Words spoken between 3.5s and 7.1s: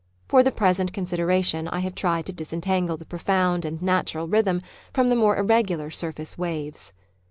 and natural rhythm from the more irregular surface waves.